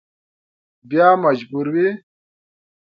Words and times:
بیا 0.89 1.07
مجبور 1.23 1.65
وي. 1.73 1.87